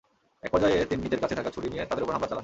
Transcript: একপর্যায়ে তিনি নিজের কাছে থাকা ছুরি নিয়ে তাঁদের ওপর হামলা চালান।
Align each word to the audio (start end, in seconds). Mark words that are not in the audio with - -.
একপর্যায়ে 0.45 0.77
তিনি 0.89 0.99
নিজের 1.05 1.21
কাছে 1.23 1.37
থাকা 1.39 1.53
ছুরি 1.55 1.67
নিয়ে 1.73 1.83
তাঁদের 1.89 2.03
ওপর 2.03 2.13
হামলা 2.15 2.29
চালান। 2.31 2.39